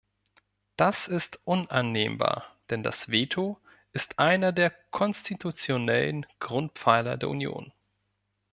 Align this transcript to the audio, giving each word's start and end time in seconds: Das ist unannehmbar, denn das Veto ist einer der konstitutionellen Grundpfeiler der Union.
Das 0.77 1.07
ist 1.07 1.39
unannehmbar, 1.45 2.55
denn 2.71 2.81
das 2.81 3.11
Veto 3.11 3.59
ist 3.93 4.17
einer 4.17 4.51
der 4.51 4.71
konstitutionellen 4.89 6.25
Grundpfeiler 6.39 7.17
der 7.17 7.29
Union. 7.29 7.71